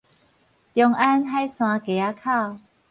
[0.03, 0.17] 長安海
[1.47, 2.57] 山街仔口